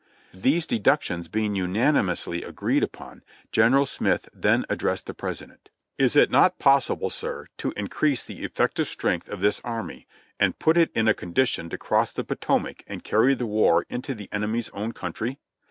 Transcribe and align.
These 0.33 0.65
deductions 0.65 1.27
being 1.27 1.53
unanimously 1.53 2.41
agreed 2.41 2.81
upon, 2.81 3.21
General 3.51 3.85
Smith 3.85 4.27
then 4.33 4.65
addressed 4.67 5.05
the 5.05 5.13
President: 5.13 5.69
"Is 5.99 6.15
it 6.15 6.31
not 6.31 6.57
possible, 6.57 7.11
Sir, 7.11 7.45
to 7.59 7.71
increase 7.77 8.23
the 8.25 8.43
effective 8.43 8.87
strength 8.87 9.29
of 9.29 9.41
this 9.41 9.61
army, 9.63 10.07
and 10.39 10.57
put 10.57 10.75
it 10.75 10.89
in 10.95 11.07
a 11.07 11.13
condition 11.13 11.69
to 11.69 11.77
cross 11.77 12.11
the 12.11 12.23
Potomac 12.23 12.81
and 12.87 13.03
carry 13.03 13.35
the 13.35 13.45
war 13.45 13.85
into 13.89 14.15
the 14.15 14.27
enemy's 14.31 14.69
own 14.69 14.91
country? 14.91 15.37